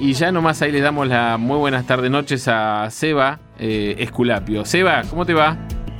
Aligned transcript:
Y 0.00 0.12
ya 0.12 0.30
nomás 0.30 0.62
ahí 0.62 0.70
le 0.70 0.80
damos 0.80 1.08
las 1.08 1.38
muy 1.40 1.58
buenas 1.58 1.84
tardes, 1.84 2.08
noches 2.10 2.46
a 2.46 2.88
Seba 2.90 3.40
eh, 3.58 3.96
Esculapio. 3.98 4.64
Seba, 4.64 5.02
¿cómo 5.10 5.26
te 5.26 5.34
va? 5.34 5.56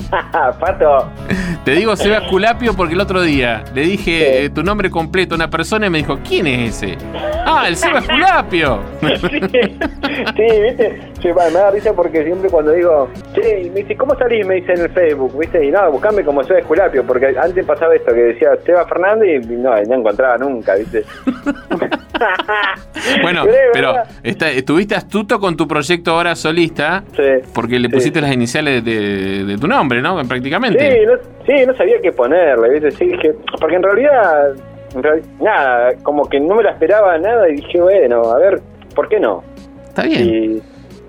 Pato. 0.60 1.10
Te 1.64 1.72
digo 1.72 1.96
Seba 1.96 2.18
Esculapio 2.18 2.74
porque 2.74 2.94
el 2.94 3.00
otro 3.00 3.20
día 3.22 3.64
le 3.74 3.82
dije 3.82 4.44
eh, 4.44 4.50
tu 4.50 4.62
nombre 4.62 4.88
completo 4.88 5.34
a 5.34 5.36
una 5.36 5.50
persona 5.50 5.88
y 5.88 5.90
me 5.90 5.98
dijo, 5.98 6.20
¿quién 6.26 6.46
es 6.46 6.82
ese? 6.82 6.96
Ah, 7.44 7.64
el 7.66 7.74
Seba 7.74 7.98
Esculapio. 7.98 8.80
sí, 9.00 9.40
sí, 10.36 10.60
viste, 10.62 11.00
sí, 11.20 11.28
me 11.28 11.50
da 11.50 11.70
risa 11.72 11.92
porque 11.92 12.22
siempre 12.22 12.48
cuando 12.50 12.70
digo, 12.70 13.10
che, 13.34 13.68
me 13.74 13.80
dice, 13.80 13.96
¿cómo 13.96 14.14
salís? 14.14 14.46
Me 14.46 14.54
dice 14.56 14.74
en 14.74 14.82
el 14.82 14.90
Facebook, 14.90 15.36
viste, 15.36 15.64
y 15.64 15.72
no, 15.72 15.90
buscame 15.90 16.24
como 16.24 16.44
Seba 16.44 16.60
Esculapio, 16.60 17.04
porque 17.04 17.36
antes 17.36 17.66
pasaba 17.66 17.96
esto 17.96 18.14
que 18.14 18.20
decía 18.20 18.50
Seba 18.64 18.86
Fernández 18.86 19.44
y 19.44 19.56
no, 19.56 19.74
no 19.74 19.94
encontraba 19.94 20.38
nunca, 20.38 20.76
viste. 20.76 21.04
bueno, 23.22 23.44
pero 23.72 23.94
estuviste 24.22 24.94
astuto 24.94 25.38
con 25.38 25.56
tu 25.56 25.66
proyecto 25.66 26.12
ahora 26.12 26.34
solista, 26.34 27.04
sí, 27.16 27.48
porque 27.54 27.78
le 27.78 27.88
pusiste 27.88 28.20
las 28.20 28.32
iniciales 28.32 28.84
de, 28.84 29.44
de, 29.44 29.58
tu 29.58 29.66
nombre, 29.66 30.00
¿no? 30.02 30.20
Prácticamente. 30.26 30.78
Sí, 30.78 31.06
no, 31.06 31.14
sí, 31.46 31.66
no 31.66 31.76
sabía 31.76 31.96
qué 32.02 32.12
ponerle, 32.12 32.70
¿viste? 32.70 32.90
Sí, 32.92 33.12
que, 33.20 33.34
porque 33.60 33.76
en 33.76 33.82
realidad, 33.82 34.54
en 34.94 35.02
realidad, 35.02 35.28
nada, 35.40 35.94
como 36.02 36.28
que 36.28 36.40
no 36.40 36.54
me 36.54 36.62
la 36.62 36.70
esperaba 36.72 37.18
nada 37.18 37.48
y 37.48 37.56
dije, 37.56 37.80
bueno, 37.80 38.22
a 38.30 38.38
ver, 38.38 38.60
¿por 38.94 39.08
qué 39.08 39.20
no? 39.20 39.42
Está 39.88 40.02
bien. 40.02 40.28
Y, 40.28 40.62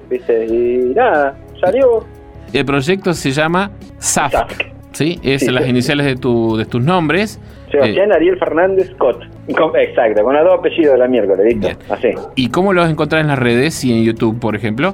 ¿viste? 0.09 0.45
y 0.45 0.94
nada, 0.95 1.35
salió. 1.59 2.05
El 2.53 2.66
proyecto 2.66 3.13
se 3.13 3.31
llama 3.31 3.71
SAFC. 3.99 4.73
¿Sí? 4.91 5.19
Es 5.23 5.41
Sí, 5.41 5.52
las 5.52 5.67
iniciales 5.67 6.05
de, 6.07 6.16
tu, 6.16 6.57
de 6.57 6.66
tus 6.66 6.81
nombres. 6.81 7.39
Sebastián 7.71 8.11
Ariel 8.11 8.37
Fernández 8.39 8.89
Scott. 8.95 9.23
Con- 9.57 9.75
exacto, 9.77 10.23
con 10.23 10.33
los 10.35 10.43
dos 10.43 10.59
apellidos 10.59 10.93
de 10.93 10.97
la 10.99 11.07
miércoles, 11.07 11.45
¿listo? 11.55 11.69
Así. 11.93 12.09
¿Y 12.35 12.49
cómo 12.49 12.73
lo 12.73 12.81
vas 12.81 12.89
a 12.89 12.91
encontrar 12.91 13.21
en 13.21 13.27
las 13.27 13.39
redes 13.39 13.83
y 13.83 13.91
en 13.93 14.03
YouTube, 14.03 14.39
por 14.39 14.55
ejemplo? 14.55 14.93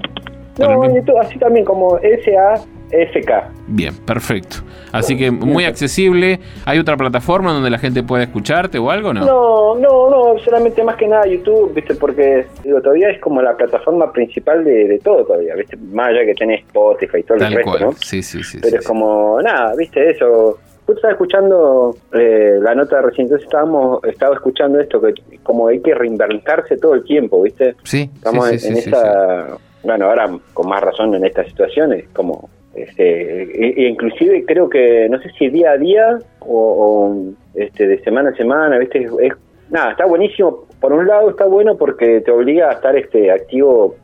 No, 0.58 0.86
en 0.86 0.96
YouTube, 0.96 1.18
así 1.20 1.38
también 1.38 1.66
como 1.66 1.98
S-A-F-K. 1.98 3.50
Bien, 3.68 3.94
perfecto. 4.06 4.58
Así 4.94 5.18
que 5.18 5.30
muy 5.32 5.66
accesible. 5.66 6.40
¿Hay 6.66 6.80
otra 6.80 6.96
plataforma 6.96 7.52
donde 7.52 7.70
la 7.70 7.78
gente 7.78 8.04
pueda 8.04 8.24
escucharte 8.24 8.78
o 8.78 8.90
algo? 8.90 9.14
No. 9.14 9.26
No, 9.26 9.76
no, 9.76 10.10
no, 10.10 10.40
solamente 10.40 10.82
más 10.84 10.96
que 10.96 11.08
nada 11.08 11.26
YouTube, 11.28 11.74
¿viste? 11.74 11.96
Porque 11.96 12.46
digo, 12.64 12.82
todavía 12.82 13.10
es 13.10 13.20
como 13.20 13.42
la 13.42 13.58
plataforma 13.58 14.12
principal 14.14 14.64
de, 14.64 14.88
de 14.88 15.00
todo 15.00 15.26
todavía, 15.26 15.56
¿viste? 15.56 15.76
Más 15.92 16.10
allá 16.10 16.26
que 16.26 16.34
tenés 16.36 16.62
Spotify 16.62 17.18
y 17.20 17.24
todo 17.24 17.38
Tal 17.38 17.52
el 17.52 17.58
resto, 17.58 17.72
cual. 17.72 17.84
¿no? 17.84 17.92
Sí, 17.94 18.24
sí, 18.24 18.42
sí. 18.44 18.60
Pero 18.62 18.70
sí, 18.72 18.76
es 18.78 18.84
sí. 18.84 18.88
como, 18.88 19.42
nada, 19.42 19.74
¿viste? 19.78 20.10
Eso. 20.12 20.58
Justo 20.86 20.94
estaba 20.94 21.14
escuchando 21.14 21.96
eh, 22.14 22.60
la 22.62 22.76
nota 22.76 23.02
recién, 23.02 23.26
entonces 23.26 23.46
estábamos, 23.48 24.04
estaba 24.04 24.36
escuchando 24.36 24.80
esto, 24.80 25.02
que 25.02 25.14
como 25.44 25.68
hay 25.68 25.80
que 25.82 25.96
reinventarse 25.96 26.78
todo 26.78 26.94
el 26.94 27.04
tiempo, 27.04 27.42
¿viste? 27.42 27.76
Sí, 27.84 28.10
Estamos 28.16 28.50
sí, 28.50 28.60
sí, 28.60 28.68
en, 28.68 28.74
en 28.74 28.78
sí, 28.78 28.84
sí, 28.84 28.90
esa, 28.90 29.58
bueno, 29.84 30.06
ahora 30.06 30.30
con 30.54 30.70
más 30.70 30.82
razón 30.84 31.16
en 31.16 31.26
estas 31.26 31.48
situaciones, 31.48 32.06
como, 32.14 32.50
este, 32.76 33.44
e- 33.44 33.74
e 33.86 33.90
inclusive 33.90 34.46
creo 34.46 34.70
que, 34.70 35.08
no 35.10 35.20
sé 35.22 35.30
si 35.40 35.50
día 35.50 35.72
a 35.72 35.78
día 35.78 36.20
o, 36.42 36.56
o, 36.56 37.34
este, 37.56 37.88
de 37.88 38.00
semana 38.04 38.30
a 38.30 38.36
semana, 38.36 38.78
¿viste? 38.78 39.00
Es, 39.04 39.12
es- 39.22 39.34
nada, 39.72 39.92
está 39.92 40.06
buenísimo. 40.06 40.66
Por 40.80 40.94
un 40.94 41.08
lado 41.08 41.32
está 41.32 41.46
bueno 41.46 41.76
porque 41.78 42.22
te 42.22 42.30
obliga 42.32 42.70
a 42.70 42.74
estar 42.74 42.96
este 42.96 43.32
activo 43.32 43.96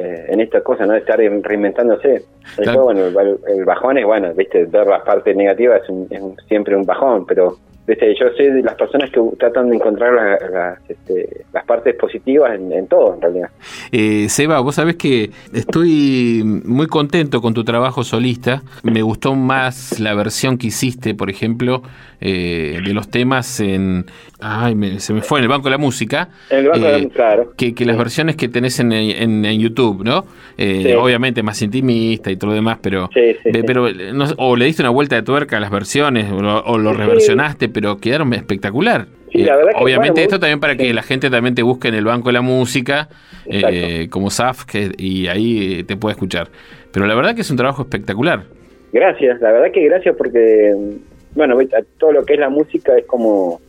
eh, 0.00 0.26
en 0.28 0.40
esta 0.40 0.60
cosa, 0.62 0.86
¿no? 0.86 0.92
De 0.94 1.00
estar 1.00 1.20
en- 1.20 1.42
reinventándose. 1.42 2.24
Claro. 2.56 2.84
bueno, 2.84 3.06
el, 3.06 3.38
el 3.58 3.64
bajón 3.64 3.98
es, 3.98 4.04
bueno, 4.06 4.32
¿viste? 4.34 4.64
Ver 4.64 4.86
las 4.86 5.02
partes 5.02 5.36
negativas 5.36 5.82
es, 5.82 5.88
un- 5.90 6.06
es 6.10 6.20
un- 6.20 6.36
siempre 6.48 6.74
un 6.76 6.84
bajón, 6.84 7.26
pero... 7.26 7.56
¿viste? 7.86 8.14
Yo 8.14 8.26
sé 8.36 8.52
de 8.52 8.62
las 8.62 8.76
personas 8.76 9.10
que 9.10 9.20
tratan 9.36 9.68
de 9.70 9.74
encontrar 9.76 10.12
las, 10.12 10.50
las, 10.50 10.78
este, 10.90 11.44
las 11.52 11.64
partes 11.64 11.96
positivas 11.96 12.54
en, 12.54 12.70
en 12.72 12.86
todo, 12.86 13.14
en 13.14 13.20
realidad. 13.20 13.48
Eh, 13.90 14.28
Seba, 14.28 14.60
vos 14.60 14.76
sabés 14.76 14.94
que 14.94 15.30
estoy 15.52 16.42
muy 16.44 16.86
contento 16.86 17.40
con 17.40 17.52
tu 17.52 17.64
trabajo 17.64 18.04
solista. 18.04 18.62
Me 18.84 19.02
gustó 19.02 19.34
más 19.34 19.98
la 19.98 20.14
versión 20.14 20.56
que 20.56 20.68
hiciste, 20.68 21.14
por 21.14 21.30
ejemplo, 21.30 21.82
eh, 22.20 22.78
de 22.84 22.92
los 22.94 23.08
temas 23.10 23.58
en. 23.60 24.06
Ay, 24.42 24.74
me- 24.74 25.00
se 25.00 25.12
me 25.12 25.20
fue 25.22 25.38
en 25.38 25.44
el 25.44 25.48
Banco 25.48 25.64
de 25.64 25.70
la 25.72 25.78
Música. 25.78 26.28
En 26.48 26.58
el 26.60 26.68
Banco 26.68 26.84
de 26.86 26.90
la 26.92 26.98
eh, 26.98 27.02
Música, 27.02 27.14
claro. 27.14 27.52
Que, 27.56 27.74
que 27.74 27.84
las 27.84 27.96
versiones 27.98 28.36
que 28.36 28.48
tenés 28.48 28.78
en, 28.80 28.92
en- 28.92 29.44
en 29.44 29.60
YouTube, 29.60 30.02
¿no? 30.04 30.24
Eh, 30.56 30.82
Sí. 30.86 30.92
Obviamente 30.92 31.42
más 31.42 31.60
intimista 31.62 32.30
y 32.30 32.36
todo 32.36 32.50
lo 32.50 32.54
demás, 32.54 32.78
pero. 32.82 33.08
Sí, 33.14 33.36
pero 33.66 33.88
eh, 33.88 34.12
no 34.12 34.26
o 34.38 34.56
le 34.56 34.64
diste 34.66 34.82
una 34.82 34.90
vuelta 34.90 35.16
de 35.16 35.22
tuerca 35.22 35.56
a 35.56 35.60
las 35.60 35.70
versiones, 35.70 36.30
o, 36.32 36.40
lo- 36.40 36.62
o 36.64 36.78
lo 36.78 36.92
reversionaste, 36.92 37.68
pero 37.68 37.98
quedaron 37.98 38.32
espectacular. 38.34 39.06
Sí, 39.32 39.38
la 39.44 39.54
Eh, 39.54 39.56
verdad 39.58 39.72
que, 39.78 39.84
obviamente 39.84 40.10
bueno, 40.12 40.22
esto 40.22 40.36
muy- 40.36 40.40
también 40.40 40.60
para 40.60 40.76
que 40.76 40.92
la 40.92 41.02
gente 41.02 41.30
también 41.30 41.54
te 41.54 41.62
busque 41.62 41.88
en 41.88 41.94
el 41.94 42.04
banco 42.04 42.28
de 42.30 42.32
la 42.32 42.40
música, 42.42 43.08
eh, 43.46 44.08
como 44.10 44.28
SAF, 44.30 44.64
que, 44.64 44.90
y 44.98 45.26
ahí 45.28 45.84
te 45.84 45.96
puede 45.96 46.14
escuchar. 46.14 46.48
Pero 46.92 47.06
la 47.06 47.14
verdad 47.14 47.34
que 47.34 47.42
es 47.42 47.50
un 47.50 47.56
trabajo 47.56 47.82
espectacular. 47.82 48.44
Gracias, 48.92 49.40
la 49.40 49.52
verdad 49.52 49.70
que 49.72 49.84
gracias 49.84 50.16
porque, 50.16 50.74
mm, 50.76 51.36
bueno, 51.36 51.56
todo 51.98 52.10
lo 52.12 52.24
que 52.24 52.34
es 52.34 52.40
la 52.40 52.48
música 52.48 52.96
es 52.98 53.06
como, 53.06 53.60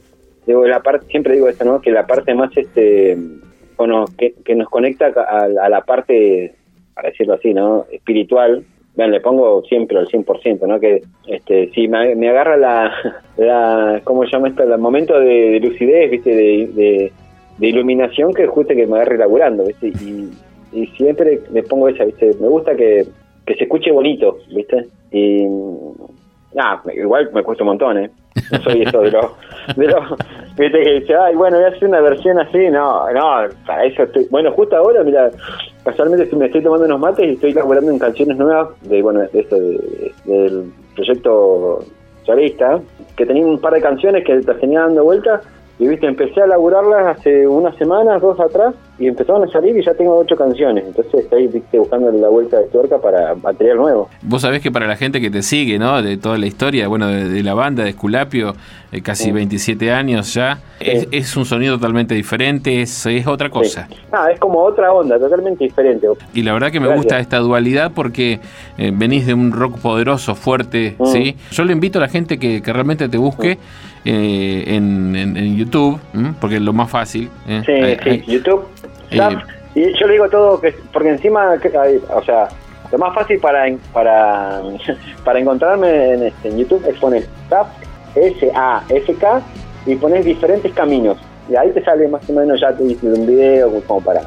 digo, 0.46 0.66
la 0.66 0.82
parte, 0.82 1.08
siempre 1.08 1.36
digo 1.36 1.48
esto, 1.48 1.66
¿no? 1.66 1.82
Que 1.82 1.92
la 1.92 2.06
parte 2.06 2.34
más, 2.34 2.56
este, 2.56 3.18
bueno, 3.78 4.06
que, 4.18 4.56
nos 4.56 4.70
conecta 4.70 5.08
a, 5.08 5.48
la 5.48 5.82
parte, 5.82 6.54
para 6.94 7.10
decirlo 7.10 7.36
así, 7.36 7.54
¿no? 7.54 7.86
Espiritual. 7.92 8.64
Bueno, 8.96 9.14
le 9.14 9.22
pongo 9.22 9.64
siempre 9.64 9.98
al 9.98 10.08
100%, 10.08 10.68
¿no? 10.68 10.80
Que, 10.80 11.02
este, 11.28 11.70
si 11.72 11.88
me, 11.88 12.30
agarra 12.30 12.58
la, 12.58 12.94
la, 13.38 14.02
¿cómo 14.04 14.24
se 14.26 14.32
llama 14.32 14.50
esto? 14.50 14.64
El 14.64 14.78
momento 14.80 15.20
de, 15.20 15.52
de 15.52 15.60
lucidez, 15.60 16.12
¿viste? 16.12 16.36
De, 16.36 16.68
de, 16.68 17.12
de 17.58 17.68
iluminación 17.68 18.34
que 18.34 18.48
justo 18.48 18.74
que 18.74 18.88
me 18.88 18.98
agarre 18.98 19.18
laburando, 19.18 19.66
¿viste? 19.66 19.88
Y, 19.88 20.32
y 20.74 20.88
siempre 20.98 21.42
le 21.52 21.64
pongo 21.64 21.90
esa, 21.90 22.06
¿viste? 22.06 22.32
Me 22.40 22.48
gusta 22.48 22.76
que, 22.76 23.06
que 23.46 23.56
se 23.56 23.64
escuche 23.64 23.92
bonito, 23.92 24.38
¿viste? 24.54 24.88
Y 25.12 25.46
nada, 26.54 26.82
igual 26.94 27.30
me 27.34 27.44
cuesta 27.44 27.64
un 27.64 27.70
montón, 27.70 27.98
¿eh? 27.98 28.10
Soy 28.64 28.82
eso 28.84 29.02
de 29.02 29.12
los, 29.12 29.26
de 29.76 29.88
los, 29.88 30.10
¿viste? 30.58 30.84
Que 30.84 30.94
dice, 31.00 31.16
ay, 31.16 31.36
bueno, 31.36 31.58
voy 31.58 31.66
a 31.66 31.70
hacer 31.70 31.88
una 31.88 32.02
versión 32.02 32.40
así, 32.40 32.70
no, 32.70 33.10
no, 33.12 33.48
para 33.66 33.86
eso 33.86 34.04
estoy, 34.04 34.28
bueno, 34.30 34.52
justo 34.52 34.76
ahora, 34.76 35.04
mira, 35.04 35.30
casualmente 35.84 36.36
me 36.36 36.46
estoy 36.48 36.62
tomando 36.62 36.86
unos 36.86 37.00
mates 37.00 37.26
y 37.26 37.34
estoy 37.34 37.54
laburando 37.54 37.92
en 37.92 38.00
canciones 38.00 38.38
nuevas 38.38 38.70
de, 38.82 39.02
bueno, 39.02 39.22
de 39.22 39.40
esto, 39.40 39.56
de- 39.56 40.12
del 40.26 40.72
proyecto 40.96 41.80
solista, 42.26 42.80
que 43.16 43.26
tenía 43.26 43.46
un 43.46 43.60
par 43.60 43.74
de 43.74 43.82
canciones 43.82 44.24
que 44.26 44.36
las 44.36 44.60
tenía 44.60 44.82
dando 44.82 45.04
vueltas 45.04 45.42
y 45.80 45.88
viste, 45.88 46.06
empecé 46.06 46.42
a 46.42 46.48
laburarlas 46.48 47.18
hace 47.18 47.48
unas 47.48 47.76
semanas, 47.78 48.22
dos 48.22 48.40
atrás, 48.40 48.76
y 49.00 49.08
empezaron 49.08 49.44
a 49.48 49.52
salir 49.52 49.76
y 49.78 49.84
ya 49.84 49.94
tengo 49.96 50.16
ocho 50.18 50.36
canciones. 50.36 50.84
Entonces 50.86 51.14
estoy 51.24 51.48
viste, 51.48 51.80
buscando 51.80 52.12
la 52.12 52.30
vuelta 52.30 52.60
de 52.60 52.68
tuerca 52.68 53.00
para 53.00 53.34
material 53.36 53.78
nuevo. 53.78 54.10
Vos 54.22 54.42
sabés 54.44 54.62
que 54.62 54.72
para 54.72 54.86
la 54.86 54.96
gente 54.96 55.20
que 55.20 55.32
te 55.32 55.42
sigue, 55.42 55.80
¿no? 55.80 56.02
De 56.04 56.18
toda 56.18 56.38
la 56.38 56.46
historia, 56.46 56.88
bueno, 56.88 57.08
de, 57.08 57.28
de 57.28 57.42
la 57.44 57.54
banda 57.56 57.84
de 57.84 57.90
Esculapio, 57.92 58.54
eh, 58.92 59.02
casi 59.02 59.26
Sí. 59.26 59.32
27 59.32 59.92
años 59.92 60.34
ya, 60.34 60.60
es, 60.80 61.08
es 61.12 61.36
un 61.38 61.46
sonido 61.46 61.76
totalmente 61.78 62.14
diferente, 62.14 62.82
es, 62.82 63.06
es 63.08 63.26
otra 63.26 63.50
cosa. 63.50 63.88
Sí. 63.90 63.96
Ah, 64.12 64.28
es 64.32 64.40
como 64.40 64.60
otra 64.62 64.92
onda, 64.94 65.18
totalmente 65.18 65.64
diferente. 65.64 66.08
Y 66.34 66.44
la 66.44 66.54
verdad 66.54 66.72
que 66.72 66.80
me 66.80 66.88
Gracias. 66.88 67.04
gusta 67.06 67.20
esta 67.20 67.38
dualidad 67.40 67.92
porque 67.96 68.40
eh, 68.78 68.92
venís 68.94 69.26
de 69.26 69.34
un 69.34 69.52
rock 69.52 69.80
poderoso, 69.80 70.36
fuerte, 70.36 70.96
Mm. 71.00 71.06
¿sí? 71.08 71.36
Yo 71.52 71.64
le 71.64 71.74
invito 71.74 71.98
a 71.98 72.02
la 72.02 72.08
gente 72.08 72.38
que, 72.38 72.62
que 72.62 72.72
realmente 72.74 73.08
te 73.10 73.18
busque 73.18 73.58
eh, 74.06 74.64
en, 74.68 75.16
en- 75.16 75.38
en 75.38 75.56
YouTube, 75.56 76.00
¿m? 76.14 76.34
porque 76.40 76.56
es 76.58 76.62
lo 76.62 76.74
más 76.74 76.90
fácil. 76.90 77.30
Sí, 77.46 77.72
Hay- 77.72 77.98
sí, 78.04 78.10
hay- 78.10 78.24
YouTube, 78.28 78.64
Zap, 79.18 79.34
y 79.76 79.98
yo 80.00 80.08
le 80.08 80.14
digo 80.14 80.30
todo, 80.30 80.60
que 80.62 80.74
porque 80.94 81.10
encima, 81.10 81.58
que 81.60 81.76
hay- 81.78 82.02
o 82.14 82.22
sea, 82.24 82.48
lo 82.92 82.98
más 82.98 83.14
fácil 83.16 83.40
para 83.40 83.66
para, 83.94 84.62
para 85.24 85.40
encontrarme 85.40 86.14
en, 86.14 86.24
este, 86.24 86.50
en 86.50 86.58
YouTube 86.58 86.84
es 86.88 86.98
poner 87.00 87.26
Zap, 87.50 87.68
S-A-F-K, 88.16 89.42
y 89.86 89.96
pones 89.96 90.26
diferentes 90.26 90.72
caminos. 90.74 91.18
Y 91.50 91.56
ahí 91.56 91.72
te 91.72 91.84
sale 91.84 92.08
más 92.08 92.28
o 92.30 92.34
menos 92.34 92.60
ya 92.62 92.72
te 92.74 92.84
dice 92.84 93.08
un 93.08 93.26
video 93.26 93.72
como 93.88 94.02
para 94.02 94.22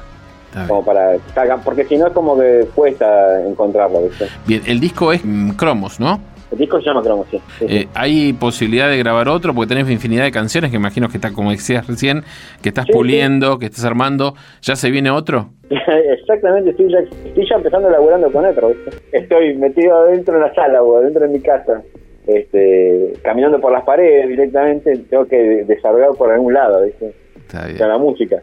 como 0.68 0.84
para 0.84 1.16
porque 1.64 1.84
si 1.84 1.96
no 1.96 2.06
es 2.06 2.12
como 2.12 2.38
que 2.38 2.68
cuesta 2.74 3.42
encontrarlo, 3.44 4.02
¿viste? 4.02 4.28
Bien, 4.46 4.62
el 4.66 4.78
disco 4.78 5.12
es 5.12 5.20
mm, 5.24 5.50
Cromos, 5.50 5.98
¿no? 5.98 6.20
El 6.54 6.58
disco 6.60 6.80
se 6.80 6.86
llama 6.86 7.02
sí. 7.30 7.40
sí. 7.58 7.66
Eh, 7.68 7.88
¿Hay 7.94 8.32
posibilidad 8.32 8.88
de 8.88 8.96
grabar 8.96 9.28
otro? 9.28 9.52
Porque 9.52 9.74
tenés 9.74 9.90
infinidad 9.90 10.22
de 10.22 10.30
canciones 10.30 10.70
que 10.70 10.76
imagino 10.76 11.08
que 11.08 11.16
está, 11.16 11.32
como 11.32 11.50
decías 11.50 11.84
recién, 11.86 12.22
que 12.62 12.68
estás 12.68 12.86
Sí, 12.86 12.92
puliendo, 12.92 13.58
que 13.58 13.66
estás 13.66 13.84
armando. 13.84 14.34
¿Ya 14.62 14.76
se 14.76 14.90
viene 14.92 15.10
otro? 15.10 15.50
Exactamente, 15.68 16.70
estoy 16.70 16.92
ya, 16.92 16.98
estoy 17.00 17.44
ya 17.48 17.56
empezando 17.56 17.90
laburando 17.90 18.30
con 18.30 18.46
otro. 18.46 18.72
Estoy 19.10 19.56
metido 19.56 19.96
adentro 19.96 20.34
de 20.34 20.40
la 20.42 20.54
sala 20.54 20.80
o 20.80 20.96
adentro 20.98 21.26
de 21.26 21.28
mi 21.28 21.40
casa, 21.40 21.82
este, 22.28 23.14
caminando 23.24 23.60
por 23.60 23.72
las 23.72 23.82
paredes 23.82 24.28
directamente, 24.28 24.96
tengo 25.10 25.26
que 25.26 25.64
desarrollar 25.66 26.10
por 26.16 26.30
algún 26.30 26.54
lado, 26.54 26.84
¿viste? 26.84 27.12
Está 27.36 27.66
bien. 27.66 27.78
Con 27.78 27.88
la 27.88 27.98
música. 27.98 28.36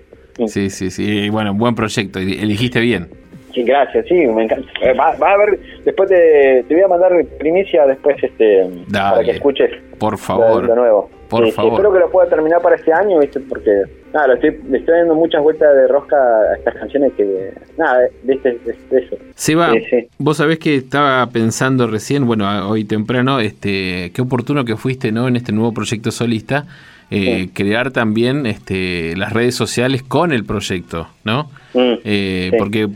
Sí, 0.48 0.70
sí, 0.70 0.90
sí. 0.92 1.30
Bueno, 1.30 1.54
buen 1.54 1.76
proyecto. 1.76 2.20
Eligiste 2.20 2.82
bien. 2.82 3.08
Sí, 3.54 3.64
gracias, 3.64 4.06
sí, 4.08 4.14
me 4.14 4.44
encanta. 4.44 4.70
Eh, 4.82 4.94
va, 4.94 5.10
a 5.10 5.38
ver, 5.38 5.60
después 5.84 6.10
te, 6.10 6.64
te 6.68 6.74
voy 6.74 6.84
a 6.84 6.88
mandar 6.88 7.12
primicia 7.40 7.86
después 7.86 8.16
este 8.24 8.70
para 8.92 9.24
que 9.24 9.32
escuches. 9.32 9.72
Por 10.00 10.18
favor. 10.18 10.68
De, 10.68 10.76
nuevo. 10.76 11.10
Por 11.32 11.52
favor. 11.54 11.74
espero 11.74 11.94
que 11.94 12.00
lo 12.00 12.12
pueda 12.12 12.30
terminar 12.30 12.62
para 12.62 12.76
este 12.76 12.92
año, 12.92 13.18
¿viste? 13.20 13.40
Porque, 13.40 13.72
nada, 14.14 14.28
lo 14.28 14.34
estoy, 14.34 14.60
le 14.70 14.80
estoy 14.80 15.00
dando 15.00 15.16
muchas 15.16 15.42
vueltas 15.42 15.74
de 15.74 15.88
rosca 15.88 16.18
a 16.18 16.56
estas 16.58 16.76
canciones 16.76 17.14
que, 17.14 17.54
nada, 17.78 18.02
¿viste? 18.24 18.60
Es, 18.68 18.76
eso. 18.92 19.16
Seba, 19.34 19.72
vos 20.18 20.38
sabés 20.38 20.60
que 20.60 20.76
estaba 20.76 21.26
pensando 21.28 21.88
recién, 21.88 22.28
bueno, 22.28 22.70
hoy 22.70 22.84
temprano, 22.84 23.40
este, 23.40 24.12
qué 24.14 24.22
oportuno 24.22 24.66
que 24.66 24.76
fuiste, 24.76 25.14
¿no? 25.14 25.30
En 25.30 25.38
este 25.38 25.54
nuevo 25.54 25.74
proyecto 25.74 26.12
solista. 26.12 26.66
Eh, 27.14 27.50
crear 27.54 27.92
también 27.92 28.46
este, 28.46 29.18
las 29.18 29.34
redes 29.34 29.54
sociales 29.54 30.02
con 30.02 30.32
el 30.32 30.46
proyecto, 30.46 31.10
¿no? 31.26 31.52
Mm, 31.74 31.94
eh, 32.06 32.52
porque 32.58 32.88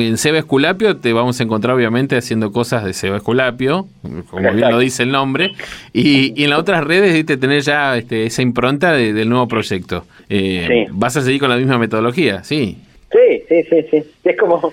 en 0.00 0.16
Seba 0.18 0.38
Esculapio 0.38 0.96
te 0.96 1.12
vamos 1.12 1.40
a 1.40 1.42
encontrar 1.42 1.74
obviamente 1.74 2.16
haciendo 2.16 2.52
cosas 2.52 2.84
de 2.84 2.92
Seba 2.92 3.16
Esculapio, 3.16 3.88
como 4.30 4.52
bien 4.52 4.70
lo 4.70 4.78
dice 4.78 5.02
el 5.02 5.10
nombre, 5.10 5.52
y, 5.92 6.42
en 6.42 6.50
las 6.50 6.60
otras 6.60 6.84
redes 6.84 7.24
te 7.26 7.36
tener 7.36 7.62
ya 7.68 7.96
este, 7.96 8.24
esa 8.24 8.42
impronta 8.42 8.92
del 8.92 9.28
nuevo 9.28 9.46
proyecto. 9.46 10.04
Eh, 10.28 10.86
¿Vas 10.90 11.16
a 11.16 11.20
seguir 11.20 11.40
con 11.40 11.50
la 11.50 11.56
misma 11.56 11.78
metodología? 11.78 12.42
Sí. 12.42 12.78
Sí, 13.12 13.42
sí, 13.48 13.62
sí, 13.64 13.86
sí. 13.90 14.04
Es 14.24 14.36
como, 14.36 14.72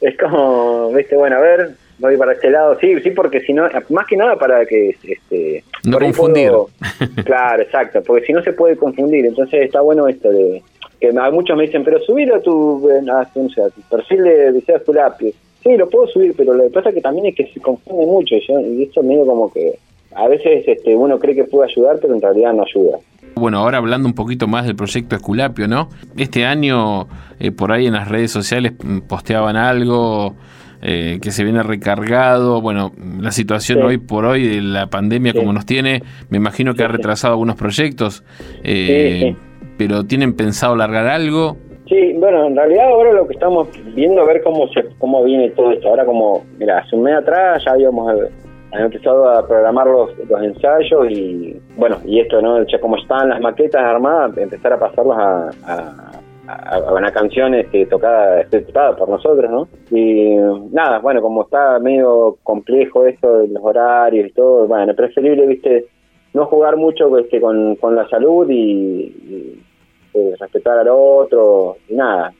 es 0.00 0.18
como, 0.18 0.92
viste, 0.92 1.16
bueno, 1.16 1.36
a 1.36 1.40
ver, 1.40 1.70
voy 1.98 2.16
para 2.16 2.32
este 2.32 2.50
lado, 2.50 2.76
sí, 2.80 3.00
sí, 3.00 3.10
porque 3.10 3.40
si 3.40 3.52
no, 3.52 3.68
más 3.90 4.06
que 4.06 4.16
nada 4.16 4.36
para 4.36 4.66
que, 4.66 4.96
este... 5.02 5.64
No 5.84 5.98
confundir. 5.98 6.50
claro, 7.24 7.62
exacto, 7.62 8.02
porque 8.02 8.26
si 8.26 8.32
no 8.32 8.42
se 8.42 8.52
puede 8.52 8.76
confundir, 8.76 9.24
entonces 9.24 9.62
está 9.62 9.80
bueno 9.80 10.08
esto 10.08 10.30
de 10.30 10.62
que 11.00 11.12
muchos 11.32 11.56
me 11.56 11.64
dicen, 11.64 11.82
pero 11.82 11.98
subilo 12.00 12.36
a 12.36 12.40
tu, 12.40 12.88
a, 12.88 13.24
tu 13.24 13.82
perfil 13.90 14.22
de, 14.22 14.52
de 14.52 14.80
tu 14.84 14.92
lápiz. 14.92 15.34
Sí, 15.62 15.76
lo 15.76 15.88
puedo 15.88 16.06
subir, 16.08 16.34
pero 16.36 16.54
lo 16.54 16.64
que 16.64 16.70
pasa 16.70 16.92
que 16.92 17.00
también 17.00 17.26
es 17.26 17.36
que 17.36 17.46
se 17.46 17.60
confunde 17.60 18.06
mucho 18.06 18.36
y 18.36 18.82
esto 18.82 19.02
medio 19.02 19.26
como 19.26 19.52
que 19.52 19.78
a 20.14 20.28
veces 20.28 20.64
este, 20.66 20.94
uno 20.94 21.18
cree 21.18 21.34
que 21.34 21.44
puede 21.44 21.70
ayudar, 21.70 21.98
pero 22.00 22.14
en 22.14 22.22
realidad 22.22 22.52
no 22.52 22.62
ayuda. 22.62 22.98
Bueno, 23.34 23.58
ahora 23.58 23.78
hablando 23.78 24.08
un 24.08 24.14
poquito 24.14 24.46
más 24.46 24.66
del 24.66 24.76
proyecto 24.76 25.16
Esculapio, 25.16 25.66
¿no? 25.66 25.88
Este 26.16 26.44
año 26.44 27.06
eh, 27.40 27.50
por 27.50 27.72
ahí 27.72 27.86
en 27.86 27.94
las 27.94 28.08
redes 28.08 28.30
sociales 28.30 28.72
mm, 28.82 29.00
posteaban 29.08 29.56
algo 29.56 30.34
eh, 30.82 31.18
que 31.22 31.30
se 31.30 31.42
viene 31.44 31.62
recargado. 31.62 32.60
Bueno, 32.60 32.92
la 33.20 33.30
situación 33.30 33.82
hoy 33.82 33.98
por 33.98 34.24
hoy 34.24 34.46
de 34.46 34.60
la 34.60 34.88
pandemia 34.88 35.32
como 35.32 35.52
nos 35.52 35.64
tiene, 35.64 36.02
me 36.28 36.36
imagino 36.36 36.74
que 36.74 36.82
ha 36.82 36.88
retrasado 36.88 37.34
algunos 37.34 37.56
proyectos. 37.56 38.22
Eh, 38.64 39.34
pero 39.78 40.04
¿tienen 40.04 40.34
pensado 40.34 40.76
largar 40.76 41.06
algo? 41.06 41.56
Sí, 41.88 42.12
bueno, 42.14 42.46
en 42.46 42.56
realidad 42.56 42.86
ahora 42.88 43.12
lo 43.12 43.26
que 43.26 43.34
estamos 43.34 43.68
viendo 43.94 44.22
a 44.22 44.24
ver 44.24 44.42
cómo 44.42 44.68
se 44.68 44.84
cómo 44.98 45.24
viene 45.24 45.50
todo 45.50 45.72
esto. 45.72 45.88
Ahora 45.88 46.04
como, 46.04 46.44
mira, 46.58 46.78
hace 46.78 46.96
un 46.96 47.02
mes 47.02 47.14
atrás 47.14 47.62
ya 47.64 47.72
habíamos 47.72 48.12
eh, 48.72 48.82
empezado 48.82 49.28
a 49.28 49.46
programar 49.46 49.86
los, 49.86 50.10
los 50.28 50.42
ensayos 50.42 51.10
y 51.10 51.60
bueno, 51.76 51.98
y 52.04 52.20
esto, 52.20 52.40
¿no? 52.40 52.62
Ya 52.64 52.80
como 52.80 52.96
están 52.96 53.28
las 53.28 53.40
maquetas 53.40 53.82
armadas, 53.82 54.36
empezar 54.38 54.72
a 54.72 54.78
pasarlos 54.78 55.16
a, 55.18 55.50
a, 56.48 56.92
una 56.92 57.12
canción 57.12 57.54
este, 57.54 57.86
tocada, 57.86 58.40
ejecutada 58.40 58.96
por 58.96 59.08
nosotros, 59.08 59.50
¿no? 59.50 59.68
Y 59.90 60.36
nada, 60.72 60.98
bueno, 60.98 61.20
como 61.20 61.42
está 61.42 61.78
medio 61.78 62.38
complejo 62.42 63.06
esto 63.06 63.38
de 63.38 63.48
los 63.48 63.62
horarios 63.62 64.28
y 64.28 64.32
todo, 64.32 64.66
bueno, 64.66 64.90
es 64.90 64.96
preferible, 64.96 65.46
viste, 65.46 65.86
no 66.34 66.46
jugar 66.46 66.76
mucho 66.76 67.16
este, 67.18 67.40
con, 67.40 67.76
con 67.76 67.94
la 67.94 68.08
salud 68.08 68.48
y, 68.50 69.60
eh, 70.14 70.34
respetar 70.38 70.78
al 70.78 70.88
otro 70.90 71.76
y 71.88 71.94
nada, 71.94 72.32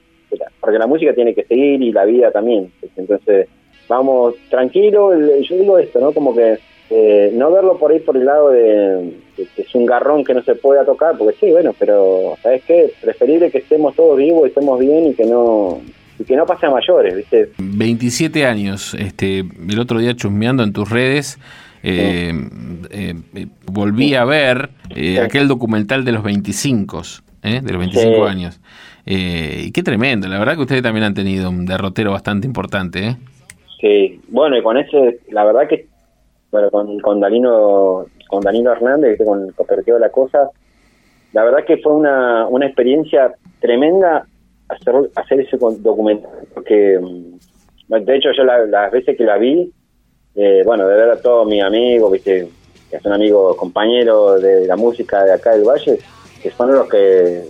porque 0.60 0.78
la 0.78 0.86
música 0.86 1.14
tiene 1.14 1.34
que 1.34 1.44
seguir 1.44 1.82
y 1.82 1.92
la 1.92 2.04
vida 2.04 2.30
también. 2.30 2.72
Entonces, 2.96 3.48
vamos 3.88 4.34
tranquilo, 4.50 5.12
yo 5.40 5.56
digo 5.56 5.78
esto, 5.78 6.00
¿no? 6.00 6.12
Como 6.12 6.34
que 6.34 6.58
eh, 6.90 7.30
no 7.34 7.50
verlo 7.50 7.78
por 7.78 7.92
ahí 7.92 8.00
por 8.00 8.16
el 8.16 8.24
lado 8.24 8.50
de, 8.50 9.14
que 9.36 9.62
es 9.62 9.74
un 9.74 9.86
garrón 9.86 10.24
que 10.24 10.34
no 10.34 10.42
se 10.42 10.54
pueda 10.54 10.84
tocar, 10.84 11.16
porque 11.16 11.36
sí, 11.38 11.50
bueno, 11.50 11.74
pero 11.78 12.34
¿sabes 12.42 12.62
qué? 12.64 12.92
Preferible 13.00 13.50
que 13.50 13.58
estemos 13.58 13.94
todos 13.94 14.18
vivos 14.18 14.44
y 14.44 14.48
estemos 14.48 14.78
bien 14.78 15.06
y 15.08 15.14
que 15.14 15.24
no 15.24 15.80
y 16.18 16.24
que 16.24 16.36
no 16.36 16.44
pase 16.46 16.66
a 16.66 16.70
mayores, 16.70 17.16
¿viste? 17.16 17.50
27 17.58 18.44
años, 18.44 18.94
este, 18.94 19.40
el 19.40 19.78
otro 19.78 19.98
día 19.98 20.14
chusmeando 20.14 20.62
en 20.62 20.72
tus 20.72 20.90
redes, 20.90 21.38
eh, 21.82 22.32
eh, 22.90 23.46
volví 23.66 24.14
a 24.14 24.24
ver 24.24 24.70
eh, 24.90 25.20
aquel 25.20 25.48
documental 25.48 26.04
de 26.04 26.12
los 26.12 26.22
25, 26.22 27.02
de 27.42 27.60
los 27.60 27.78
25 27.78 28.24
años. 28.26 28.60
y 29.04 29.70
qué 29.72 29.82
tremendo, 29.82 30.28
la 30.28 30.38
verdad 30.38 30.54
que 30.54 30.62
ustedes 30.62 30.82
también 30.82 31.04
han 31.04 31.14
tenido 31.14 31.50
un 31.50 31.66
derrotero 31.66 32.12
bastante 32.12 32.46
importante. 32.46 33.16
Sí, 33.82 34.20
bueno, 34.28 34.56
y 34.56 34.62
con 34.62 34.78
ese, 34.78 35.18
la 35.30 35.44
verdad 35.44 35.66
que, 35.66 35.88
bueno, 36.52 36.70
con, 36.70 37.00
con 37.00 37.18
Danilo, 37.18 38.06
con 38.28 38.40
Danilo 38.40 38.70
Hernández, 38.70 39.18
con 39.18 39.50
convirtió 39.50 39.98
la 39.98 40.08
cosa, 40.08 40.50
la 41.32 41.42
verdad 41.42 41.64
que 41.66 41.78
fue 41.78 41.92
una, 41.92 42.46
una 42.46 42.66
experiencia 42.66 43.34
tremenda 43.58 44.24
hacer, 44.68 44.94
hacer 45.16 45.40
ese 45.40 45.56
documental, 45.56 46.30
porque 46.54 46.96
mm, 46.96 48.04
de 48.04 48.16
hecho 48.16 48.30
yo 48.36 48.44
las 48.44 48.92
veces 48.92 49.16
que 49.16 49.24
la 49.24 49.36
vi, 49.36 49.72
eh, 50.36 50.62
bueno, 50.64 50.86
de 50.86 50.96
ver 50.96 51.10
a 51.10 51.20
todos 51.20 51.44
mis 51.48 51.64
amigos, 51.64 52.12
viste, 52.12 52.48
que 52.88 53.00
son 53.00 53.12
amigos, 53.12 53.56
compañeros 53.56 54.40
de 54.42 54.64
la 54.64 54.76
música 54.76 55.24
de 55.24 55.32
acá 55.32 55.56
del 55.56 55.64
Valle, 55.64 55.98
que 56.40 56.50
son 56.52 56.72
los 56.72 56.88
que, 56.88 57.48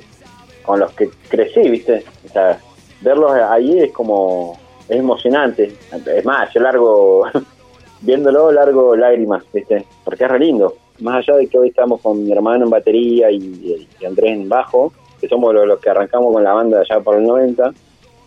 con 0.62 0.80
los 0.80 0.92
que 0.92 1.10
crecí, 1.28 1.68
viste, 1.68 2.02
o 2.24 2.28
sea, 2.30 2.58
verlos 3.02 3.32
ahí 3.32 3.80
es 3.80 3.92
como, 3.92 4.61
es 4.92 4.98
emocionante, 4.98 5.72
es 6.14 6.24
más, 6.24 6.52
yo 6.52 6.60
largo, 6.60 7.24
viéndolo, 8.02 8.52
largo 8.52 8.94
lágrimas, 8.94 9.42
viste, 9.52 9.86
porque 10.04 10.24
es 10.24 10.30
re 10.30 10.38
lindo, 10.38 10.74
más 11.00 11.16
allá 11.16 11.38
de 11.38 11.46
que 11.46 11.58
hoy 11.58 11.68
estamos 11.68 12.00
con 12.02 12.22
mi 12.22 12.30
hermano 12.30 12.64
en 12.64 12.70
batería 12.70 13.30
y, 13.30 13.88
Andrés 14.06 14.32
en 14.32 14.48
bajo, 14.48 14.92
que 15.18 15.28
somos 15.28 15.54
los, 15.54 15.80
que 15.80 15.88
arrancamos 15.88 16.32
con 16.32 16.44
la 16.44 16.52
banda 16.52 16.80
allá 16.80 17.00
por 17.00 17.16
el 17.16 17.24
90, 17.24 17.72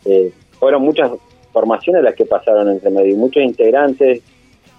eh, 0.05 0.31
fueron 0.59 0.81
muchas 0.81 1.11
formaciones 1.53 2.03
las 2.03 2.15
que 2.15 2.25
pasaron 2.25 2.67
entre 2.69 2.89
medio, 2.89 3.15
muchos 3.15 3.43
integrantes, 3.43 4.23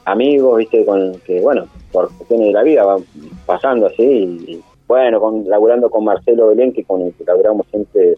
amigos, 0.04 0.58
viste, 0.58 0.84
con 0.84 1.20
que, 1.20 1.40
bueno, 1.40 1.68
por 1.92 2.08
cuestiones 2.16 2.48
de 2.48 2.52
la 2.52 2.62
vida 2.64 2.84
van 2.84 3.04
pasando 3.46 3.86
así, 3.86 4.02
y, 4.02 4.60
bueno, 4.88 5.20
con, 5.20 5.48
laburando 5.48 5.88
con 5.88 6.04
Marcelo 6.04 6.48
Belén, 6.48 6.72
que 6.72 6.82
con 6.82 7.02
el 7.02 7.14
que 7.14 7.24
laburamos 7.24 7.66
siempre, 7.68 8.16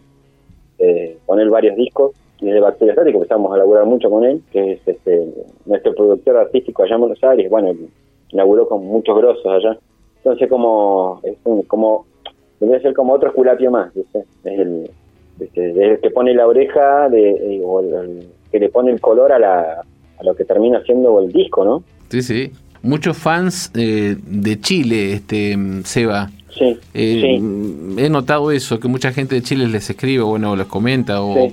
eh, 0.79 1.17
con 1.27 1.39
él 1.39 1.51
varios 1.51 1.75
discos, 1.75 2.13
desde 2.39 2.59
Bacteria 2.59 2.93
Estática 2.93 3.17
empezamos 3.17 3.53
a 3.53 3.57
laburar 3.57 3.85
mucho 3.85 4.09
con 4.09 4.23
él, 4.23 4.41
que 4.51 4.73
es 4.73 4.87
este, 4.87 5.27
nuestro 5.65 5.93
productor 5.93 6.37
artístico 6.37 6.83
allá 6.83 6.95
en 6.95 7.01
Buenos 7.01 7.23
Aires, 7.23 7.49
bueno, 7.49 7.73
laburó 8.31 8.67
con 8.67 8.85
muchos 8.85 9.17
grosos 9.17 9.45
allá. 9.45 9.77
Entonces 10.17 10.49
como, 10.49 11.21
como, 11.67 12.05
debe 12.59 12.81
ser 12.81 12.93
como 12.93 13.13
otro 13.13 13.29
esculapio 13.29 13.71
más, 13.71 13.93
¿viste? 13.93 14.19
Es 14.43 14.59
el, 14.59 14.89
que 15.53 16.11
pone 16.13 16.33
la 16.33 16.47
oreja, 16.47 17.07
de, 17.09 17.29
eh, 17.29 18.27
que 18.51 18.59
le 18.59 18.69
pone 18.69 18.91
el 18.91 18.99
color 18.99 19.31
a 19.31 19.39
la 19.39 19.85
a 20.19 20.23
lo 20.23 20.35
que 20.35 20.45
termina 20.45 20.81
siendo 20.83 21.19
el 21.21 21.31
disco, 21.31 21.63
¿no? 21.63 21.83
Sí, 22.09 22.21
sí. 22.21 22.51
Muchos 22.81 23.17
fans 23.17 23.71
eh, 23.75 24.15
de 24.21 24.59
Chile, 24.59 25.13
este 25.13 25.57
Seba. 25.83 26.29
Sí, 26.51 26.77
eh, 26.93 27.35
He 27.97 28.09
notado 28.09 28.51
eso, 28.51 28.79
que 28.79 28.87
mucha 28.87 29.11
gente 29.11 29.35
de 29.35 29.41
Chile 29.41 29.67
les 29.67 29.89
escribe, 29.89 30.23
bueno, 30.23 30.55
les 30.55 30.67
comenta, 30.67 31.21
o 31.21 31.49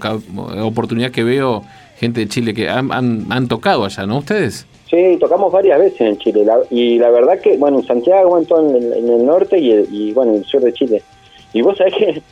oportunidad 0.65 1.11
que 1.11 1.23
veo, 1.23 1.62
gente 1.97 2.21
de 2.21 2.29
Chile 2.29 2.55
que 2.55 2.69
han, 2.69 2.91
han, 2.93 3.49
tocado 3.49 3.85
allá, 3.85 4.07
¿no? 4.07 4.19
¿Ustedes? 4.19 4.67
Sí, 4.88 5.17
tocamos 5.21 5.53
varias 5.53 5.79
veces 5.79 6.00
en 6.00 6.19
Chile, 6.19 6.47
y 6.71 6.99
la 6.99 7.11
verdad 7.11 7.41
que, 7.41 7.57
bueno, 7.57 7.81
en 7.81 7.87
Santiago, 7.87 8.38
en, 8.38 8.47
todo 8.47 8.76
en, 8.76 8.83
el, 9.09 9.26
norte 9.26 9.59
y, 9.59 9.73
y, 9.91 10.12
bueno, 10.12 10.33
en 10.33 10.38
el 10.38 10.45
sur 10.45 10.62
de 10.62 10.73
Chile. 10.73 11.03
Y 11.53 11.62
vos 11.62 11.76
sabés 11.76 11.95
que 11.95 12.23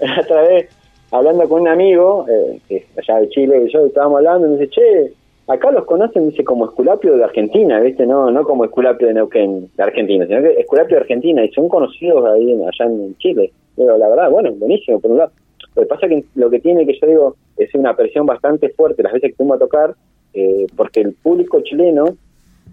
otra 0.20 0.42
vez, 0.42 0.68
hablando 1.10 1.48
con 1.48 1.62
un 1.62 1.68
amigo, 1.68 2.26
eh, 2.28 2.60
que 2.68 2.86
allá 2.96 3.20
de 3.20 3.28
Chile, 3.30 3.64
y 3.66 3.72
yo 3.72 3.86
estábamos 3.86 4.18
hablando, 4.18 4.46
y 4.46 4.50
me 4.50 4.58
dice, 4.58 4.70
che, 4.70 5.12
acá 5.46 5.70
los 5.70 5.84
conocen, 5.84 6.30
dice, 6.30 6.44
como 6.44 6.66
Esculapio 6.66 7.16
de 7.16 7.24
Argentina, 7.24 7.80
¿viste? 7.80 8.06
No 8.06 8.30
no 8.30 8.44
como 8.44 8.64
Esculapio 8.64 9.08
de 9.08 9.14
Neuquén, 9.14 9.70
de 9.76 9.82
Argentina, 9.82 10.26
sino 10.26 10.42
que 10.42 10.60
Esculapio 10.60 10.96
de 10.96 11.02
Argentina, 11.02 11.44
y 11.44 11.50
son 11.52 11.68
conocidos 11.68 12.24
ahí 12.26 12.52
allá 12.52 12.90
en 12.90 13.16
Chile. 13.18 13.52
Pero 13.76 13.98
la 13.98 14.08
verdad, 14.08 14.30
bueno, 14.30 14.52
buenísimo, 14.52 15.00
por 15.00 15.10
un 15.10 15.18
lado. 15.18 15.32
Lo 15.74 15.82
que 15.82 15.88
pasa 15.88 16.08
que 16.08 16.24
lo 16.36 16.50
que 16.50 16.60
tiene, 16.60 16.86
que 16.86 16.98
yo 16.98 17.06
digo, 17.06 17.36
es 17.56 17.74
una 17.74 17.94
presión 17.94 18.26
bastante 18.26 18.68
fuerte 18.70 19.02
las 19.02 19.12
veces 19.12 19.30
que 19.30 19.36
fuimos 19.36 19.56
a 19.56 19.60
tocar, 19.60 19.94
eh, 20.32 20.66
porque 20.76 21.00
el 21.00 21.14
público 21.14 21.60
chileno, 21.62 22.16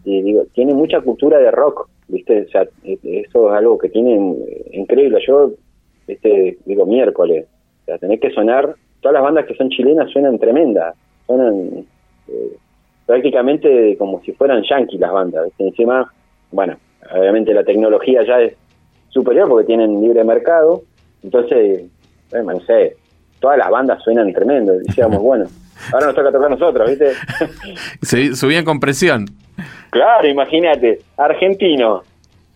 eh, 0.06 0.22
digo, 0.24 0.46
tiene 0.54 0.74
mucha 0.74 1.02
cultura 1.02 1.40
de 1.40 1.52
rock, 1.52 1.90
¿viste? 2.08 2.44
O 2.44 2.50
sea, 2.50 2.68
eh, 2.84 2.98
eso 3.04 3.50
es 3.50 3.58
algo 3.58 3.78
que 3.78 3.90
tienen 3.90 4.38
increíble. 4.72 5.20
Yo, 5.28 5.52
este, 6.08 6.58
digo, 6.66 6.86
miércoles, 6.86 7.46
o 7.82 7.86
sea, 7.86 7.98
tenés 7.98 8.20
que 8.20 8.32
sonar, 8.32 8.76
todas 9.02 9.14
las 9.14 9.24
bandas 9.24 9.46
que 9.46 9.56
son 9.56 9.70
chilenas 9.70 10.12
suenan 10.12 10.38
tremendas, 10.38 10.96
suenan 11.26 11.86
eh, 12.32 12.58
prácticamente 13.06 13.98
como 13.98 14.22
si 14.22 14.32
fueran 14.32 14.64
yankees 14.64 15.00
las 15.00 15.12
bandas. 15.12 15.50
Encima, 15.58 16.12
bueno, 16.52 16.78
obviamente 17.14 17.54
la 17.54 17.64
tecnología 17.64 18.24
ya 18.26 18.40
es 18.42 18.56
superior 19.10 19.50
porque 19.50 19.68
tienen 19.68 20.02
libre 20.02 20.24
mercado, 20.24 20.84
entonces, 21.24 21.84
bueno, 22.32 22.54
no 22.54 22.60
sé, 22.62 22.96
todas 23.40 23.58
las 23.58 23.70
bandas 23.70 24.02
suenan 24.04 24.32
tremendo. 24.32 24.74
Decíamos, 24.74 25.22
bueno, 25.22 25.46
ahora 25.92 26.08
nos 26.08 26.16
toca 26.16 26.32
tocar 26.32 26.50
nosotros, 26.50 26.90
¿viste? 26.90 27.12
Se, 28.02 28.36
subían 28.36 28.64
con 28.64 28.80
presión. 28.80 29.26
Claro, 29.90 30.28
imagínate, 30.28 31.00
argentino. 31.18 32.04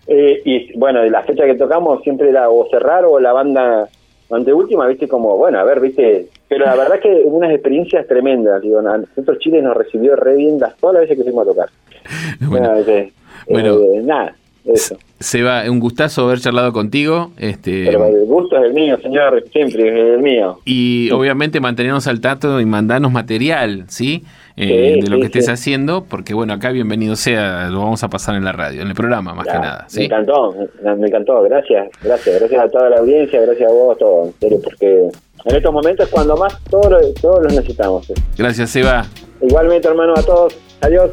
Eh, 0.08 0.41
y 0.46 0.77
bueno, 0.77 1.01
de 1.01 1.10
la 1.10 1.24
fecha 1.24 1.46
que 1.46 1.55
tocamos 1.55 2.01
siempre 2.03 2.29
era 2.29 2.50
o 2.50 2.67
cerrar 2.70 3.05
o 3.05 3.20
la 3.20 3.34
banda 3.34 3.89
anteúltima, 4.32 4.88
¿viste? 4.88 5.08
Como, 5.08 5.36
bueno, 5.38 5.60
a 5.60 5.63
ver, 5.63 5.79
¿viste? 5.79 6.27
Pero 6.48 6.66
la 6.66 6.75
verdad 6.75 7.00
que 7.00 7.10
unas 7.25 7.52
experiencias 7.52 8.08
tremendas. 8.08 8.62
Digo, 8.62 8.82
nosotros 8.82 9.40
Chile 9.40 9.62
nos 9.62 9.75
recibió 9.75 10.16
re 10.16 10.36
bien 10.36 10.60
las, 10.60 10.75
todas 10.78 10.96
las 10.96 11.02
veces 11.02 11.18
que 11.18 11.24
fuimos 11.24 11.48
a 11.48 11.52
tocar. 11.52 11.70
Bueno, 13.48 13.80
eh, 13.80 14.02
nada, 14.04 14.36
eso. 14.66 14.98
Seba, 15.20 15.70
un 15.70 15.80
gustazo 15.80 16.25
haber 16.25 16.40
charlado 16.40 16.74
contigo. 16.74 17.32
Este, 17.38 17.86
Pero 17.86 18.06
el 18.06 18.25
gusto 18.25 18.58
es 18.58 18.66
el 18.66 18.74
mío, 18.74 18.98
señor, 19.02 19.44
siempre 19.52 19.88
es 19.88 20.16
el 20.16 20.22
mío. 20.22 20.60
Y 20.66 21.12
obviamente 21.12 21.60
mantenernos 21.60 22.08
al 22.08 22.22
tanto 22.22 22.60
y 22.60 22.66
mandarnos 22.66 23.12
material, 23.12 23.86
¿sí? 23.88 24.24
Eh, 24.58 25.00
de 25.02 25.10
lo 25.10 25.20
que 25.20 25.25
estés 25.25 25.50
haciendo, 25.50 26.06
porque 26.06 26.34
bueno, 26.34 26.54
acá 26.54 26.72
bienvenido 26.72 27.18
sea, 27.18 27.70
lo 27.70 27.80
vamos 27.80 28.04
a 28.06 28.10
pasar 28.10 28.36
en 28.36 28.46
la 28.46 28.54
radio, 28.54 28.82
en 28.82 28.88
el 28.88 28.96
programa 28.96 29.34
más 29.34 29.48
que 29.48 29.54
nada. 29.54 29.86
Me 29.96 30.06
encantó, 30.06 30.56
me, 30.82 31.08
encantó, 31.08 31.44
gracias, 31.44 31.90
gracias, 32.02 32.40
gracias 32.40 32.62
a 32.62 32.70
toda 32.70 32.90
la 32.90 32.98
audiencia, 32.98 33.42
gracias 33.42 33.70
a 33.70 33.74
vos, 33.74 33.98
todo, 33.98 34.28
en 34.28 34.34
serio, 34.40 34.60
porque 34.64 35.10
en 35.46 35.56
estos 35.56 35.72
momentos 35.72 36.10
cuando 36.10 36.36
más 36.36 36.58
todos 36.70 37.14
todos 37.22 37.44
los 37.44 37.54
necesitamos. 37.54 38.08
Gracias, 38.38 38.70
Seba. 38.72 39.06
Igualmente, 39.42 39.88
hermano, 39.88 40.14
a 40.16 40.24
todos. 40.24 40.56
Adiós. 40.82 41.12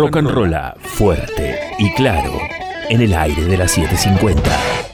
Rock 0.00 0.16
and 0.16 0.30
rolla 0.30 0.74
fuerte 0.80 1.60
y 1.78 1.92
claro 1.92 2.32
en 2.88 3.02
el 3.02 3.12
aire 3.12 3.44
de 3.44 3.58
las 3.58 3.72
750. 3.72 4.89